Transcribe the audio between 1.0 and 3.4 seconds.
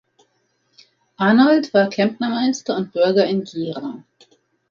Arnold war Klempnermeister und Bürger